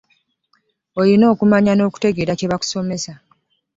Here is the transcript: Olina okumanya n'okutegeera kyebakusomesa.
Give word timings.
Olina 0.99 1.25
okumanya 1.33 1.73
n'okutegeera 1.75 2.33
kyebakusomesa. 2.39 3.13